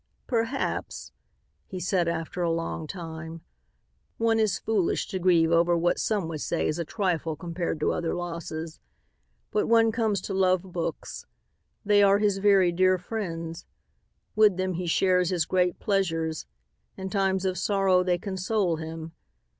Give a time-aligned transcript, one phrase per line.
[0.25, 1.11] "Perhaps,"
[1.67, 3.41] he said after a long time,
[4.17, 7.91] "one is foolish to grieve over what some would say is a trifle compared to
[7.93, 8.79] other losses.
[9.51, 11.27] But one comes to love books.
[11.85, 13.67] They are his very dear friends.
[14.35, 16.47] With them he shares his great pleasures.
[16.97, 19.11] In times of sorrow they console him.